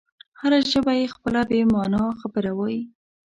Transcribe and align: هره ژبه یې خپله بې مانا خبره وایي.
هره 0.39 0.59
ژبه 0.71 0.93
یې 0.99 1.11
خپله 1.15 1.41
بې 1.49 1.59
مانا 1.73 2.03
خبره 2.19 2.51
وایي. 2.57 2.81